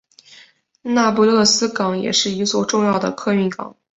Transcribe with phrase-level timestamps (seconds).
[0.81, 3.75] 那不勒斯港也是一座重要的客运港。